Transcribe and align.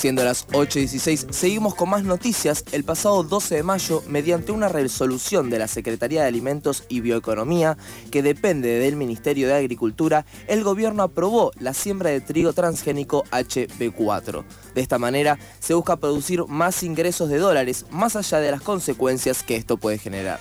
Siendo 0.00 0.24
las 0.24 0.48
8.16, 0.48 1.30
seguimos 1.30 1.74
con 1.74 1.90
más 1.90 2.04
noticias. 2.04 2.64
El 2.72 2.84
pasado 2.84 3.22
12 3.22 3.56
de 3.56 3.62
mayo, 3.62 4.02
mediante 4.08 4.50
una 4.50 4.70
resolución 4.70 5.50
de 5.50 5.58
la 5.58 5.68
Secretaría 5.68 6.22
de 6.22 6.28
Alimentos 6.28 6.84
y 6.88 7.02
Bioeconomía, 7.02 7.76
que 8.10 8.22
depende 8.22 8.78
del 8.78 8.96
Ministerio 8.96 9.46
de 9.46 9.56
Agricultura, 9.56 10.24
el 10.46 10.64
gobierno 10.64 11.02
aprobó 11.02 11.50
la 11.60 11.74
siembra 11.74 12.08
de 12.08 12.22
trigo 12.22 12.54
transgénico 12.54 13.24
HB4. 13.30 14.42
De 14.74 14.80
esta 14.80 14.98
manera, 14.98 15.38
se 15.58 15.74
busca 15.74 15.98
producir 15.98 16.46
más 16.46 16.82
ingresos 16.82 17.28
de 17.28 17.36
dólares, 17.36 17.84
más 17.90 18.16
allá 18.16 18.40
de 18.40 18.52
las 18.52 18.62
consecuencias 18.62 19.42
que 19.42 19.56
esto 19.56 19.76
puede 19.76 19.98
generar. 19.98 20.40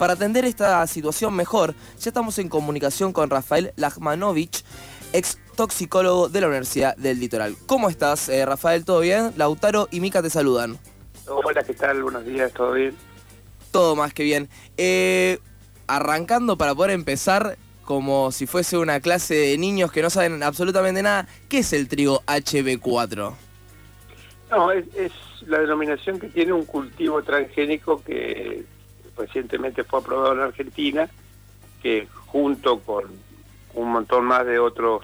Para 0.00 0.14
atender 0.14 0.44
esta 0.44 0.84
situación 0.88 1.32
mejor, 1.32 1.76
ya 2.00 2.10
estamos 2.10 2.40
en 2.40 2.48
comunicación 2.48 3.12
con 3.12 3.30
Rafael 3.30 3.72
Lachmanovich, 3.76 4.64
ex 5.12 5.38
toxicólogo 5.56 6.28
de 6.28 6.40
la 6.40 6.46
Universidad 6.48 6.96
del 6.96 7.18
Litoral. 7.18 7.56
¿Cómo 7.66 7.88
estás, 7.88 8.28
eh, 8.28 8.44
Rafael? 8.44 8.84
¿Todo 8.84 9.00
bien? 9.00 9.32
Lautaro 9.36 9.88
y 9.90 10.00
Mica 10.00 10.22
te 10.22 10.30
saludan. 10.30 10.78
Hola, 11.26 11.64
¿qué 11.64 11.74
tal? 11.74 12.02
Buenos 12.02 12.24
días, 12.24 12.52
¿todo 12.52 12.72
bien? 12.72 12.94
Todo 13.72 13.96
más 13.96 14.14
que 14.14 14.22
bien. 14.22 14.48
Eh, 14.76 15.38
arrancando 15.88 16.56
para 16.56 16.74
poder 16.74 16.92
empezar, 16.92 17.56
como 17.84 18.30
si 18.30 18.46
fuese 18.46 18.76
una 18.76 19.00
clase 19.00 19.34
de 19.34 19.58
niños 19.58 19.90
que 19.90 20.02
no 20.02 20.10
saben 20.10 20.42
absolutamente 20.42 21.02
nada, 21.02 21.26
¿qué 21.48 21.58
es 21.58 21.72
el 21.72 21.88
trigo 21.88 22.22
HB4? 22.26 23.34
No, 24.50 24.70
es, 24.70 24.84
es 24.94 25.12
la 25.46 25.58
denominación 25.58 26.20
que 26.20 26.28
tiene 26.28 26.52
un 26.52 26.64
cultivo 26.64 27.22
transgénico 27.22 28.02
que 28.04 28.64
recientemente 29.16 29.82
fue 29.82 30.00
aprobado 30.00 30.34
en 30.34 30.40
Argentina, 30.40 31.08
que 31.82 32.06
junto 32.26 32.78
con 32.80 33.04
un 33.74 33.90
montón 33.90 34.24
más 34.24 34.46
de 34.46 34.58
otros 34.58 35.02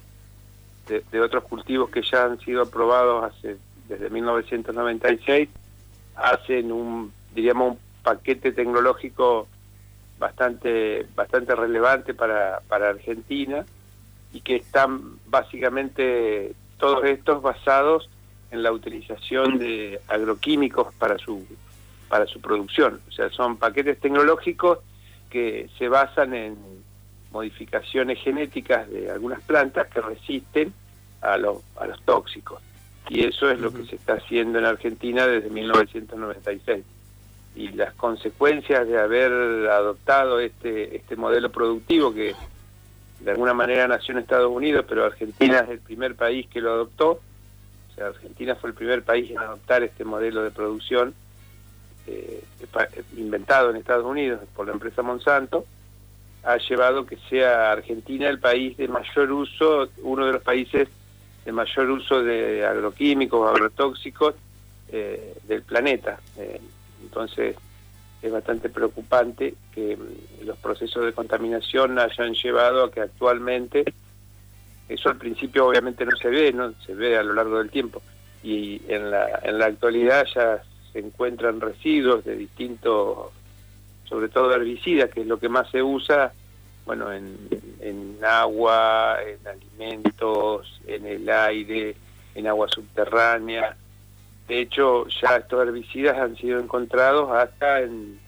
de, 0.88 1.20
otros 1.20 1.44
cultivos 1.44 1.90
que 1.90 2.02
ya 2.02 2.24
han 2.24 2.38
sido 2.40 2.62
aprobados 2.62 3.24
hace 3.24 3.56
desde 3.88 4.10
1996 4.10 5.48
hacen 6.16 6.72
un 6.72 7.12
diríamos 7.34 7.72
un 7.72 7.78
paquete 8.02 8.52
tecnológico 8.52 9.48
bastante 10.18 11.06
bastante 11.14 11.54
relevante 11.54 12.14
para, 12.14 12.60
para 12.68 12.90
Argentina 12.90 13.64
y 14.32 14.40
que 14.40 14.56
están 14.56 15.18
básicamente 15.26 16.54
todos 16.78 17.04
estos 17.04 17.42
basados 17.42 18.08
en 18.50 18.62
la 18.62 18.72
utilización 18.72 19.58
de 19.58 20.00
agroquímicos 20.08 20.92
para 20.94 21.18
su 21.18 21.46
para 22.08 22.26
su 22.26 22.42
producción, 22.42 23.00
o 23.08 23.10
sea, 23.10 23.30
son 23.30 23.56
paquetes 23.56 23.98
tecnológicos 23.98 24.80
que 25.30 25.70
se 25.78 25.88
basan 25.88 26.34
en 26.34 26.58
modificaciones 27.32 28.18
genéticas 28.20 28.88
de 28.90 29.10
algunas 29.10 29.40
plantas 29.42 29.88
que 29.88 30.00
resisten 30.00 30.72
a, 31.20 31.36
los 31.36 31.58
a 31.76 31.86
los 31.86 32.00
tóxicos. 32.02 32.62
Y 33.08 33.24
eso 33.24 33.50
es 33.50 33.58
lo 33.58 33.72
que 33.72 33.84
se 33.84 33.96
está 33.96 34.14
haciendo 34.14 34.58
en 34.58 34.64
Argentina 34.64 35.26
desde 35.26 35.50
1996. 35.50 36.84
Y 37.54 37.68
las 37.72 37.92
consecuencias 37.94 38.86
de 38.86 38.98
haber 38.98 39.32
adoptado 39.70 40.40
este, 40.40 40.96
este 40.96 41.16
modelo 41.16 41.50
productivo 41.50 42.14
que 42.14 42.34
de 43.20 43.30
alguna 43.30 43.54
manera 43.54 43.86
nació 43.86 44.12
en 44.12 44.20
Estados 44.20 44.50
Unidos, 44.50 44.84
pero 44.88 45.04
Argentina 45.04 45.58
es 45.60 45.70
el 45.70 45.80
primer 45.80 46.14
país 46.14 46.46
que 46.48 46.60
lo 46.60 46.72
adoptó. 46.72 47.20
O 47.90 47.94
sea, 47.94 48.06
Argentina 48.06 48.54
fue 48.54 48.70
el 48.70 48.74
primer 48.74 49.02
país 49.02 49.30
en 49.30 49.38
adoptar 49.38 49.82
este 49.82 50.04
modelo 50.04 50.42
de 50.42 50.50
producción 50.50 51.14
eh, 52.06 52.42
inventado 53.16 53.70
en 53.70 53.76
Estados 53.76 54.06
Unidos 54.06 54.40
por 54.56 54.66
la 54.66 54.72
empresa 54.72 55.02
Monsanto 55.02 55.66
ha 56.44 56.56
llevado 56.56 57.06
que 57.06 57.18
sea 57.28 57.72
Argentina 57.72 58.28
el 58.28 58.38
país 58.38 58.76
de 58.76 58.88
mayor 58.88 59.30
uso, 59.32 59.88
uno 60.02 60.26
de 60.26 60.32
los 60.32 60.42
países 60.42 60.88
de 61.44 61.52
mayor 61.52 61.90
uso 61.90 62.22
de 62.22 62.64
agroquímicos, 62.64 63.48
agrotóxicos 63.48 64.34
eh, 64.88 65.34
del 65.44 65.62
planeta. 65.62 66.20
Eh, 66.36 66.60
entonces 67.02 67.56
es 68.20 68.32
bastante 68.32 68.68
preocupante 68.68 69.54
que 69.74 69.96
mm, 69.96 70.46
los 70.46 70.56
procesos 70.58 71.04
de 71.04 71.12
contaminación 71.12 71.98
hayan 71.98 72.34
llevado 72.34 72.84
a 72.84 72.90
que 72.90 73.00
actualmente, 73.00 73.84
eso 74.88 75.08
al 75.08 75.16
principio 75.16 75.66
obviamente 75.66 76.04
no 76.04 76.16
se 76.16 76.28
ve, 76.28 76.52
no 76.52 76.72
se 76.86 76.94
ve 76.94 77.16
a 77.16 77.22
lo 77.22 77.34
largo 77.34 77.58
del 77.58 77.70
tiempo, 77.70 78.02
y 78.42 78.80
en 78.88 79.10
la, 79.10 79.40
en 79.42 79.58
la 79.58 79.66
actualidad 79.66 80.26
ya 80.34 80.62
se 80.92 80.98
encuentran 80.98 81.60
residuos 81.60 82.24
de 82.24 82.36
distintos 82.36 83.30
sobre 84.12 84.28
todo 84.28 84.52
herbicidas, 84.52 85.08
que 85.08 85.22
es 85.22 85.26
lo 85.26 85.38
que 85.38 85.48
más 85.48 85.70
se 85.70 85.82
usa, 85.82 86.34
bueno, 86.84 87.10
en, 87.10 88.18
agua, 88.22 89.16
en 89.22 89.48
alimentos, 89.48 90.80
en 90.86 91.06
el 91.06 91.28
aire, 91.30 91.96
en 92.34 92.46
agua 92.46 92.68
subterránea. 92.68 93.74
De 94.46 94.60
hecho, 94.60 95.06
ya 95.08 95.36
estos 95.36 95.66
herbicidas 95.66 96.18
han 96.18 96.36
sido 96.36 96.60
encontrados 96.60 97.30
hasta 97.32 97.80
en, 97.80 98.20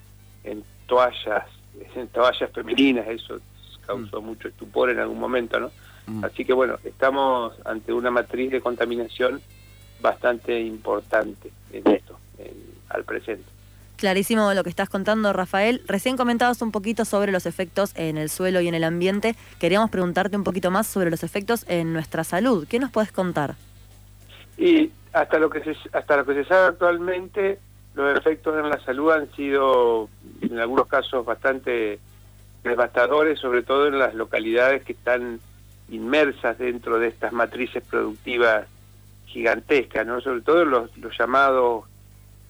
toallas, 0.87 1.45
en 1.95 2.09
toallas 2.09 2.51
femeninas, 2.51 3.07
eso 3.09 3.39
causó 3.87 4.23
mm. 4.23 4.25
mucho 4.25 4.49
estupor 4.49 4.89
en 4.89 5.01
algún 5.01 5.21
momento, 5.21 5.61
¿no? 5.61 5.71
Mm. 6.07 6.25
Así 6.25 6.47
que 6.47 6.55
bueno, 6.55 6.79
estamos 6.83 7.53
ante 7.67 7.93
una 7.93 8.11
matriz 8.11 8.51
de 8.51 8.63
contaminación 8.63 9.43
bastante 10.01 10.59
importante 10.63 11.51
en 11.73 11.87
esto, 11.93 12.19
al 12.89 13.05
presente. 13.05 13.55
Clarísimo 13.97 14.53
lo 14.55 14.65
que 14.65 14.71
estás 14.71 14.89
contando, 14.89 15.33
Rafael. 15.33 15.83
Recién 15.87 16.17
comentabas 16.17 16.61
un 16.63 16.73
poquito 16.73 17.05
sobre 17.05 17.31
los 17.31 17.47
efectos 17.47 17.93
en 17.97 18.19
el 18.19 18.29
suelo 18.29 18.61
y 18.61 18.69
en 18.69 18.75
el 18.75 18.85
ambiente. 18.85 19.37
Queríamos 19.61 19.91
preguntarte 19.91 20.37
un 20.37 20.45
poquito 20.45 20.71
más 20.71 20.87
sobre 20.87 21.11
los 21.11 21.23
efectos 21.23 21.65
en 21.69 21.93
nuestra 21.93 22.25
salud. 22.25 22.67
¿Qué 22.69 22.79
nos 22.79 22.91
puedes 22.91 23.13
contar? 23.13 23.55
Y 24.59 24.91
hasta 25.13 25.39
lo 25.39 25.49
que 25.49 25.61
se, 25.61 25.77
hasta 25.93 26.17
lo 26.17 26.27
que 26.27 26.35
se 26.35 26.45
sabe 26.45 26.69
actualmente, 26.69 27.59
los 27.95 28.19
efectos 28.19 28.59
en 28.59 28.69
la 28.69 28.81
salud 28.81 29.13
han 29.13 29.31
sido, 29.33 30.09
en 30.41 30.59
algunos 30.59 30.89
casos, 30.89 31.25
bastante 31.25 32.01
devastadores, 32.65 33.39
sobre 33.39 33.63
todo 33.63 33.87
en 33.87 33.99
las 33.99 34.15
localidades 34.15 34.83
que 34.83 34.93
están 34.93 35.39
inmersas 35.89 36.59
dentro 36.59 36.99
de 36.99 37.09
estas 37.09 37.33
matrices 37.33 37.85
productivas 37.89 38.67
gigantescas, 39.27 40.07
¿no? 40.07 40.21
Sobre 40.21 40.41
todo 40.41 40.65
los, 40.65 40.97
los 40.97 41.17
llamados 41.17 41.85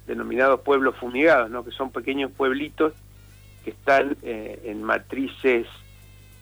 denominados 0.06 0.60
pueblos 0.60 0.96
fumigados, 0.96 1.50
¿no? 1.50 1.64
que 1.64 1.70
son 1.70 1.90
pequeños 1.90 2.30
pueblitos 2.32 2.92
que 3.64 3.70
están 3.70 4.16
eh, 4.22 4.60
en 4.64 4.82
matrices 4.82 5.66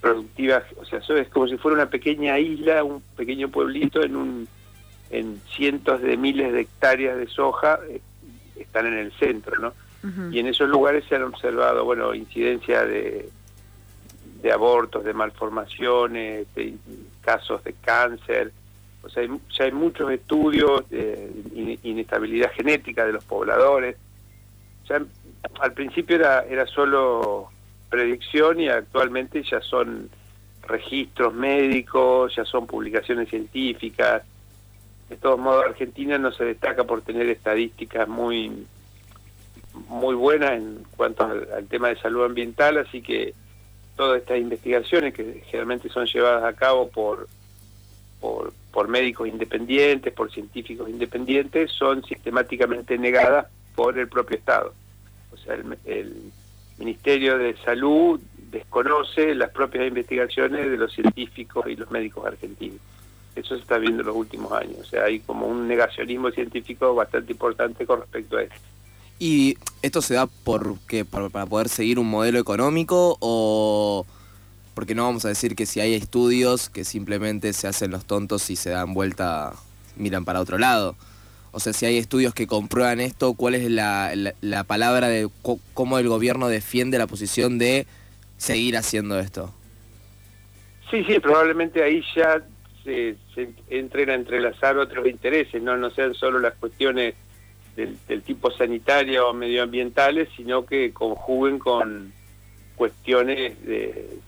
productivas, 0.00 0.64
o 0.76 0.84
sea, 0.84 0.98
es 0.98 1.28
como 1.28 1.46
si 1.46 1.56
fuera 1.56 1.76
una 1.76 1.90
pequeña 1.90 2.38
isla, 2.38 2.82
un 2.82 3.00
pequeño 3.16 3.48
pueblito 3.48 4.02
en 4.02 4.16
un 4.16 4.48
en 5.10 5.40
cientos 5.54 6.00
de 6.00 6.16
miles 6.16 6.52
de 6.52 6.62
hectáreas 6.62 7.16
de 7.18 7.28
soja 7.28 7.78
eh, 7.88 8.00
están 8.56 8.86
en 8.86 8.94
el 8.94 9.12
centro, 9.12 9.60
¿no? 9.60 9.72
Y 10.32 10.40
en 10.40 10.48
esos 10.48 10.68
lugares 10.68 11.04
se 11.08 11.14
han 11.14 11.22
observado, 11.22 11.84
bueno, 11.84 12.12
incidencia 12.12 12.84
de, 12.84 13.28
de 14.42 14.52
abortos, 14.52 15.04
de 15.04 15.12
malformaciones, 15.12 16.52
de 16.56 16.74
casos 17.20 17.62
de 17.62 17.72
cáncer, 17.74 18.52
o 19.02 19.08
sea, 19.08 19.26
ya 19.50 19.64
hay 19.64 19.72
muchos 19.72 20.10
estudios 20.12 20.88
de 20.88 21.30
inestabilidad 21.82 22.52
genética 22.52 23.04
de 23.04 23.12
los 23.12 23.24
pobladores. 23.24 23.96
Ya 24.88 25.02
al 25.60 25.72
principio 25.72 26.16
era, 26.16 26.44
era 26.44 26.66
solo 26.66 27.50
predicción 27.90 28.60
y 28.60 28.68
actualmente 28.68 29.42
ya 29.42 29.60
son 29.60 30.08
registros 30.66 31.34
médicos, 31.34 32.34
ya 32.36 32.44
son 32.44 32.66
publicaciones 32.66 33.28
científicas. 33.28 34.22
De 35.08 35.16
todos 35.16 35.38
modos, 35.38 35.64
Argentina 35.66 36.16
no 36.16 36.32
se 36.32 36.44
destaca 36.44 36.84
por 36.84 37.02
tener 37.02 37.28
estadísticas 37.28 38.08
muy 38.08 38.66
muy 39.88 40.14
buenas 40.14 40.52
en 40.52 40.84
cuanto 40.96 41.24
al, 41.24 41.48
al 41.54 41.66
tema 41.66 41.88
de 41.88 41.96
salud 41.96 42.24
ambiental, 42.24 42.76
así 42.76 43.00
que 43.00 43.34
todas 43.96 44.20
estas 44.20 44.38
investigaciones 44.38 45.14
que 45.14 45.42
generalmente 45.46 45.88
son 45.88 46.06
llevadas 46.06 46.44
a 46.44 46.52
cabo 46.54 46.90
por 46.90 47.26
por, 48.72 48.88
médicos 48.88 49.28
independientes, 49.28 50.12
por 50.12 50.32
científicos 50.32 50.88
independientes, 50.88 51.70
son 51.72 52.02
sistemáticamente 52.04 52.98
negadas 52.98 53.46
por 53.74 53.98
el 53.98 54.08
propio 54.08 54.36
Estado. 54.38 54.74
O 55.32 55.36
sea, 55.36 55.54
el, 55.84 56.32
Ministerio 56.78 57.38
de 57.38 57.54
Salud 57.58 58.20
desconoce 58.50 59.36
las 59.36 59.50
propias 59.50 59.86
investigaciones 59.86 60.68
de 60.68 60.76
los 60.76 60.92
científicos 60.92 61.64
y 61.68 61.76
los 61.76 61.90
médicos 61.92 62.26
argentinos. 62.26 62.80
Eso 63.36 63.54
se 63.54 63.62
está 63.62 63.78
viendo 63.78 64.00
en 64.00 64.08
los 64.08 64.16
últimos 64.16 64.50
años. 64.52 64.78
O 64.80 64.84
sea, 64.84 65.04
hay 65.04 65.20
como 65.20 65.46
un 65.46 65.68
negacionismo 65.68 66.30
científico 66.30 66.92
bastante 66.94 67.32
importante 67.32 67.86
con 67.86 68.00
respecto 68.00 68.36
a 68.36 68.42
esto. 68.42 68.56
¿Y 69.18 69.56
esto 69.82 70.02
se 70.02 70.14
da 70.14 70.26
por 70.26 70.78
qué? 70.88 71.04
¿Para, 71.04 71.28
poder 71.28 71.68
seguir 71.68 72.00
un 72.00 72.10
modelo 72.10 72.40
económico 72.40 73.16
o 73.20 74.04
porque 74.74 74.94
no 74.94 75.04
vamos 75.04 75.24
a 75.24 75.28
decir 75.28 75.54
que 75.54 75.66
si 75.66 75.80
hay 75.80 75.94
estudios 75.94 76.70
que 76.70 76.84
simplemente 76.84 77.52
se 77.52 77.68
hacen 77.68 77.90
los 77.90 78.04
tontos 78.04 78.48
y 78.50 78.56
se 78.56 78.70
dan 78.70 78.94
vuelta, 78.94 79.52
miran 79.96 80.24
para 80.24 80.40
otro 80.40 80.58
lado. 80.58 80.96
O 81.50 81.60
sea, 81.60 81.74
si 81.74 81.84
hay 81.84 81.98
estudios 81.98 82.32
que 82.32 82.46
comprueban 82.46 82.98
esto, 83.00 83.34
¿cuál 83.34 83.54
es 83.54 83.70
la, 83.70 84.12
la, 84.40 84.64
palabra 84.64 85.08
de 85.08 85.28
cómo 85.74 85.98
el 85.98 86.08
gobierno 86.08 86.48
defiende 86.48 86.96
la 86.96 87.06
posición 87.06 87.58
de 87.58 87.86
seguir 88.38 88.76
haciendo 88.78 89.18
esto? 89.18 89.52
Sí, 90.90 91.04
sí, 91.04 91.20
probablemente 91.20 91.82
ahí 91.82 92.02
ya 92.16 92.42
se, 92.84 93.16
entren 93.68 94.10
a 94.10 94.14
entrelazar 94.14 94.78
otros 94.78 95.06
intereses, 95.06 95.62
no, 95.62 95.76
no 95.76 95.90
sean 95.90 96.14
solo 96.14 96.38
las 96.38 96.54
cuestiones 96.54 97.14
del, 97.76 98.22
tipo 98.22 98.50
sanitario 98.50 99.28
o 99.28 99.32
medioambientales, 99.34 100.28
sino 100.36 100.66
que 100.66 100.92
conjuguen 100.92 101.58
con 101.58 102.12
cuestiones 102.76 103.62
de, 103.64 104.18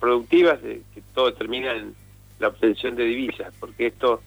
productivas, 0.00 0.62
de, 0.62 0.82
que 0.94 1.02
todo 1.14 1.32
termina 1.34 1.72
en 1.72 1.94
la 2.38 2.48
obtención 2.48 2.96
de 2.96 3.04
divisas, 3.04 3.52
porque 3.60 3.86
esto, 3.86 4.22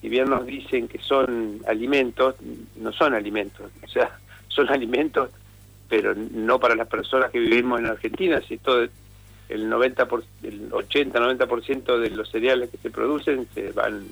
si 0.00 0.08
bien 0.08 0.30
nos 0.30 0.46
dicen 0.46 0.88
que 0.88 0.98
son 0.98 1.60
alimentos, 1.66 2.36
no 2.76 2.92
son 2.92 3.14
alimentos, 3.14 3.70
o 3.82 3.88
sea, 3.88 4.18
son 4.48 4.68
alimentos, 4.70 5.30
pero 5.88 6.14
no 6.14 6.58
para 6.58 6.74
las 6.74 6.88
personas 6.88 7.30
que 7.30 7.38
vivimos 7.38 7.80
en 7.80 7.86
Argentina, 7.86 8.40
si 8.46 8.58
todo 8.58 8.86
el 9.48 9.68
90 9.68 10.06
por, 10.06 10.24
el 10.42 10.68
80 10.72 11.18
90% 11.18 11.98
de 11.98 12.10
los 12.10 12.30
cereales 12.30 12.70
que 12.70 12.76
se 12.76 12.90
producen 12.90 13.46
se 13.54 13.72
van 13.72 14.06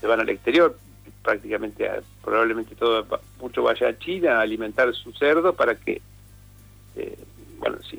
se 0.00 0.06
van 0.06 0.20
al 0.20 0.28
exterior 0.28 0.76
prácticamente 1.22 1.88
probablemente 2.24 2.74
todo 2.74 3.06
mucho 3.40 3.62
vaya 3.62 3.88
a 3.88 3.98
China 3.98 4.38
a 4.38 4.40
alimentar 4.40 4.92
su 4.94 5.12
cerdo 5.12 5.52
para 5.52 5.76
que 5.76 6.00
eh, 6.96 7.18
bueno 7.58 7.76
los 7.76 7.94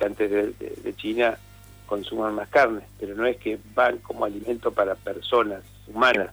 habitantes 0.00 0.58
de, 0.58 0.94
China 0.96 1.36
consuman 1.86 2.34
más 2.34 2.48
carne 2.48 2.82
pero 2.98 3.14
no 3.14 3.26
es 3.26 3.36
que 3.36 3.58
van 3.74 3.98
como 3.98 4.24
alimento 4.24 4.70
para 4.72 4.94
personas 4.94 5.62
humanas 5.86 6.30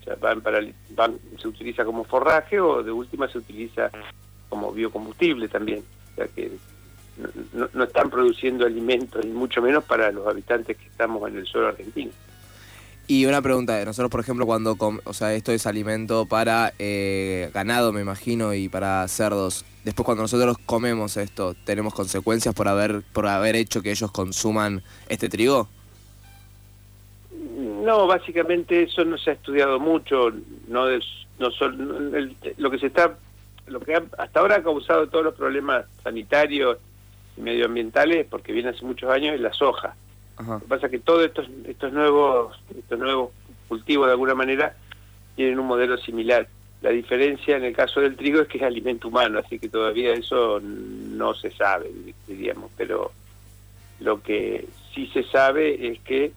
o 0.00 0.04
sea, 0.04 0.16
van 0.16 0.40
para 0.40 0.60
van 0.90 1.18
se 1.40 1.48
utiliza 1.48 1.84
como 1.84 2.04
forraje 2.04 2.60
o 2.60 2.82
de 2.82 2.92
última 2.92 3.28
se 3.28 3.38
utiliza 3.38 3.90
como 4.48 4.72
biocombustible 4.72 5.48
también 5.48 5.84
o 6.12 6.14
sea 6.16 6.26
que 6.28 6.52
no, 7.74 7.84
están 7.84 8.10
produciendo 8.10 8.66
alimentos, 8.66 9.24
ni 9.24 9.32
mucho 9.32 9.62
menos 9.62 9.84
para 9.84 10.10
los 10.10 10.26
habitantes 10.26 10.76
que 10.76 10.86
estamos 10.86 11.28
en 11.28 11.38
el 11.38 11.46
suelo 11.46 11.68
argentino. 11.68 12.10
Y 13.06 13.26
una 13.26 13.42
pregunta, 13.42 13.84
nosotros 13.84 14.10
por 14.10 14.20
ejemplo 14.20 14.46
cuando, 14.46 14.76
o 15.04 15.12
sea, 15.12 15.34
esto 15.34 15.52
es 15.52 15.66
alimento 15.66 16.24
para 16.26 16.72
eh, 16.78 17.50
ganado 17.52 17.92
me 17.92 18.00
imagino 18.00 18.54
y 18.54 18.70
para 18.70 19.06
cerdos, 19.08 19.66
después 19.84 20.06
cuando 20.06 20.22
nosotros 20.22 20.56
comemos 20.64 21.18
esto, 21.18 21.54
¿tenemos 21.64 21.92
consecuencias 21.92 22.54
por 22.54 22.66
haber, 22.66 23.02
por 23.12 23.26
haber 23.26 23.56
hecho 23.56 23.82
que 23.82 23.90
ellos 23.90 24.10
consuman 24.10 24.82
este 25.08 25.28
trigo? 25.28 25.68
No, 27.84 28.06
básicamente 28.06 28.84
eso 28.84 29.04
no 29.04 29.18
se 29.18 29.30
ha 29.30 29.32
estudiado 29.34 29.78
mucho, 29.78 30.30
no, 30.68 30.86
no 31.38 31.50
lo 32.56 32.70
que 32.70 32.78
se 32.78 32.86
está, 32.86 33.18
lo 33.66 33.80
que 33.80 34.02
hasta 34.16 34.40
ahora 34.40 34.56
ha 34.56 34.62
causado 34.62 35.08
todos 35.08 35.26
los 35.26 35.34
problemas 35.34 35.84
sanitarios 36.02 36.78
medioambientales, 37.36 38.26
porque 38.30 38.52
viene 38.52 38.70
hace 38.70 38.84
muchos 38.84 39.10
años, 39.10 39.34
es 39.34 39.40
la 39.42 39.52
soja. 39.52 39.94
Lo 40.38 40.60
que 40.60 40.66
pasa 40.66 40.86
es 40.86 40.92
que 40.92 40.98
todos 40.98 41.24
estos, 41.24 41.48
estos, 41.66 41.92
nuevos, 41.92 42.60
estos 42.76 42.98
nuevos 42.98 43.30
cultivos, 43.68 44.06
de 44.06 44.12
alguna 44.12 44.34
manera, 44.34 44.74
tienen 45.36 45.58
un 45.58 45.66
modelo 45.66 45.96
similar. 45.98 46.48
La 46.82 46.90
diferencia 46.90 47.56
en 47.56 47.64
el 47.64 47.74
caso 47.74 48.00
del 48.00 48.16
trigo 48.16 48.40
es 48.40 48.48
que 48.48 48.58
es 48.58 48.64
alimento 48.64 49.08
humano, 49.08 49.38
así 49.38 49.58
que 49.58 49.68
todavía 49.68 50.12
eso 50.12 50.60
no 50.60 51.34
se 51.34 51.50
sabe, 51.50 51.90
diríamos, 52.26 52.70
pero 52.76 53.12
lo 54.00 54.20
que 54.22 54.66
sí 54.94 55.06
se 55.12 55.22
sabe 55.22 55.88
es 55.88 56.00
que 56.00 56.32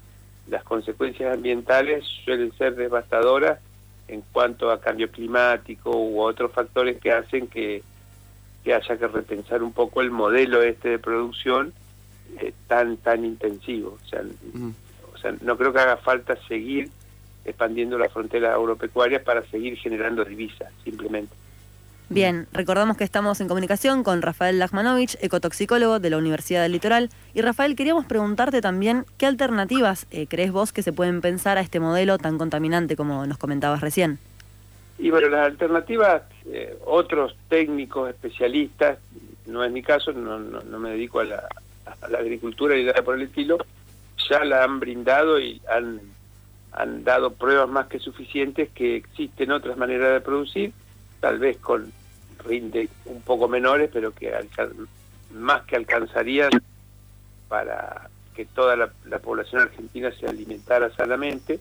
las 0.47 0.63
consecuencias 0.63 1.33
ambientales 1.33 2.05
suelen 2.23 2.53
ser 2.53 2.75
devastadoras 2.75 3.59
en 4.07 4.21
cuanto 4.31 4.71
a 4.71 4.79
cambio 4.79 5.11
climático 5.11 5.91
u 5.91 6.21
otros 6.21 6.51
factores 6.53 6.97
que 7.01 7.11
hacen 7.11 7.47
que 7.47 7.83
que 8.63 8.73
haya 8.73 8.97
que 8.97 9.07
repensar 9.07 9.63
un 9.63 9.71
poco 9.71 10.01
el 10.01 10.11
modelo 10.11 10.61
este 10.61 10.89
de 10.89 10.99
producción 10.99 11.73
eh, 12.39 12.53
tan 12.67 12.97
tan 12.97 13.25
intensivo. 13.25 13.97
O 14.03 14.07
sea, 14.07 14.21
o 15.13 15.17
sea, 15.17 15.33
no 15.41 15.57
creo 15.57 15.73
que 15.73 15.79
haga 15.79 15.97
falta 15.97 16.37
seguir 16.47 16.89
expandiendo 17.45 17.97
las 17.97 18.11
fronteras 18.11 18.55
agropecuarias 18.55 19.23
para 19.23 19.45
seguir 19.49 19.77
generando 19.77 20.23
divisas, 20.25 20.71
simplemente. 20.83 21.33
Bien, 22.09 22.47
recordamos 22.53 22.95
que 22.95 23.03
estamos 23.03 23.41
en 23.41 23.49
comunicación 23.49 24.01
con 24.01 24.21
Rafael 24.21 24.59
Lachmanovich, 24.59 25.17
ecotoxicólogo 25.21 25.99
de 25.99 26.09
la 26.09 26.17
Universidad 26.17 26.61
del 26.61 26.71
Litoral. 26.71 27.09
Y 27.33 27.41
Rafael, 27.41 27.75
queríamos 27.75 28.05
preguntarte 28.05 28.61
también 28.61 29.05
qué 29.17 29.25
alternativas 29.25 30.07
eh, 30.11 30.25
crees 30.25 30.53
vos 30.53 30.71
que 30.71 30.83
se 30.83 30.93
pueden 30.93 31.19
pensar 31.19 31.57
a 31.57 31.61
este 31.61 31.81
modelo 31.81 32.17
tan 32.17 32.37
contaminante 32.37 32.95
como 32.95 33.25
nos 33.25 33.37
comentabas 33.37 33.81
recién. 33.81 34.19
Y 34.97 35.09
bueno, 35.09 35.27
las 35.27 35.47
alternativas, 35.47 36.23
eh, 36.45 36.77
otros 36.85 37.35
técnicos, 37.49 38.09
especialistas, 38.09 38.99
no 39.45 39.63
es 39.63 39.71
mi 39.71 39.83
caso, 39.83 40.13
no, 40.13 40.39
no, 40.39 40.79
me 40.79 40.91
dedico 40.91 41.19
a 41.19 41.25
la, 41.25 41.47
la, 42.09 42.19
agricultura 42.19 42.77
y 42.77 42.89
por 43.03 43.15
el 43.15 43.23
estilo, 43.23 43.57
ya 44.29 44.43
la 44.43 44.63
han 44.63 44.79
brindado 44.79 45.39
y 45.39 45.61
han, 45.69 46.01
han 46.71 47.03
dado 47.03 47.33
pruebas 47.33 47.69
más 47.69 47.87
que 47.87 47.99
suficientes 47.99 48.69
que 48.69 48.95
existen 48.95 49.51
otras 49.51 49.77
maneras 49.77 50.13
de 50.13 50.21
producir, 50.21 50.73
tal 51.19 51.39
vez 51.39 51.57
con 51.57 51.91
rinde 52.43 52.89
un 53.05 53.21
poco 53.21 53.47
menores, 53.47 53.89
pero 53.91 54.13
que 54.13 54.33
más 55.33 55.63
que 55.63 55.75
alcanzarían 55.75 56.51
para 57.47 58.09
que 58.35 58.45
toda 58.45 58.75
la, 58.75 58.91
la 59.05 59.19
población 59.19 59.61
argentina 59.61 60.11
se 60.11 60.27
alimentara 60.27 60.91
sanamente 60.91 61.59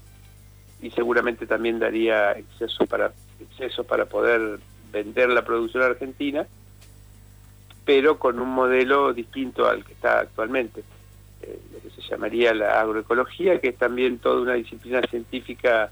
y 0.82 0.90
seguramente 0.90 1.46
también 1.46 1.78
daría 1.78 2.32
exceso 2.32 2.86
para 2.86 3.12
exceso 3.40 3.84
para 3.84 4.06
poder 4.06 4.58
vender 4.92 5.28
la 5.30 5.44
producción 5.44 5.82
argentina, 5.82 6.46
pero 7.86 8.18
con 8.18 8.40
un 8.40 8.50
modelo 8.50 9.14
distinto 9.14 9.66
al 9.66 9.84
que 9.84 9.92
está 9.92 10.18
actualmente, 10.18 10.82
eh, 11.40 11.58
lo 11.72 11.80
que 11.80 11.90
se 11.90 12.02
llamaría 12.02 12.52
la 12.52 12.80
agroecología, 12.80 13.60
que 13.60 13.68
es 13.68 13.76
también 13.76 14.18
toda 14.18 14.42
una 14.42 14.54
disciplina 14.54 15.00
científica 15.08 15.90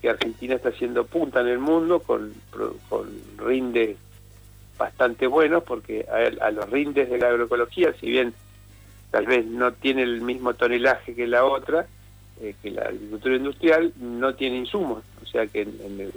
que 0.00 0.08
Argentina 0.08 0.56
está 0.56 0.70
haciendo 0.70 1.04
punta 1.04 1.40
en 1.42 1.48
el 1.48 1.58
mundo, 1.58 2.00
con, 2.00 2.32
con 2.88 3.08
rindes 3.36 3.98
bastante 4.78 5.26
buenos, 5.26 5.62
porque 5.62 6.06
a, 6.10 6.50
los 6.50 6.68
rindes 6.70 7.10
de 7.10 7.18
la 7.18 7.28
agroecología, 7.28 7.92
si 8.00 8.10
bien 8.10 8.32
tal 9.10 9.26
vez 9.26 9.44
no 9.44 9.72
tiene 9.72 10.02
el 10.02 10.22
mismo 10.22 10.54
tonelaje 10.54 11.14
que 11.14 11.26
la 11.26 11.44
otra, 11.44 11.86
eh, 12.40 12.54
que 12.62 12.70
la 12.70 12.84
agricultura 12.84 13.36
industrial 13.36 13.92
no 14.00 14.34
tiene 14.34 14.56
insumos, 14.56 15.04
o 15.22 15.26
sea 15.26 15.46
que 15.46 15.60
en, 15.62 16.00
el, 16.00 16.12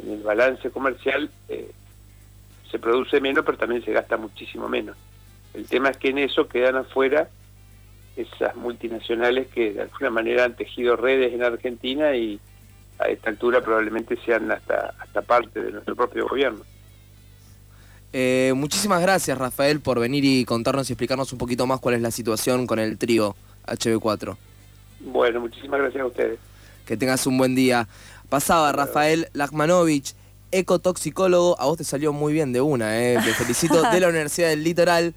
en 0.00 0.12
el, 0.12 0.22
balance 0.22 0.70
comercial 0.70 1.30
eh, 1.48 1.70
se 2.70 2.78
produce 2.78 3.20
menos, 3.20 3.44
pero 3.44 3.58
también 3.58 3.84
se 3.84 3.92
gasta 3.92 4.16
muchísimo 4.16 4.68
menos. 4.68 4.96
El 5.54 5.66
tema 5.66 5.88
es 5.88 5.96
que 5.96 6.10
en 6.10 6.18
eso 6.18 6.48
quedan 6.48 6.76
afuera 6.76 7.28
esas 8.16 8.56
multinacionales 8.56 9.48
que 9.48 9.72
de 9.72 9.82
alguna 9.82 10.10
manera 10.10 10.44
han 10.44 10.56
tejido 10.56 10.96
redes 10.96 11.32
en 11.32 11.42
Argentina 11.42 12.14
y 12.16 12.40
a 12.98 13.06
esta 13.06 13.30
altura 13.30 13.60
probablemente 13.60 14.18
sean 14.24 14.50
hasta, 14.50 14.94
hasta 14.98 15.22
parte 15.22 15.62
de 15.62 15.70
nuestro 15.70 15.94
propio 15.94 16.26
gobierno. 16.28 16.64
Eh, 18.12 18.52
muchísimas 18.56 19.02
gracias 19.02 19.36
Rafael 19.36 19.80
por 19.80 20.00
venir 20.00 20.24
y 20.24 20.44
contarnos 20.44 20.88
y 20.88 20.94
explicarnos 20.94 21.32
un 21.32 21.38
poquito 21.38 21.66
más 21.66 21.78
cuál 21.78 21.94
es 21.94 22.00
la 22.00 22.10
situación 22.10 22.66
con 22.66 22.78
el 22.78 22.98
trío 22.98 23.36
HB4. 23.66 24.36
Bueno, 25.00 25.40
muchísimas 25.40 25.80
gracias 25.80 26.02
a 26.02 26.06
ustedes. 26.06 26.38
Que 26.86 26.96
tengas 26.96 27.26
un 27.26 27.38
buen 27.38 27.54
día. 27.54 27.86
Pasaba 28.28 28.72
Rafael 28.72 29.28
Lachmanovich, 29.32 30.14
ecotoxicólogo. 30.52 31.60
A 31.60 31.66
vos 31.66 31.78
te 31.78 31.84
salió 31.84 32.12
muy 32.12 32.32
bien 32.32 32.52
de 32.52 32.60
una, 32.60 32.98
¿eh? 32.98 33.18
Te 33.24 33.32
felicito 33.34 33.82
de 33.92 34.00
la 34.00 34.08
Universidad 34.08 34.48
del 34.48 34.64
Litoral. 34.64 35.14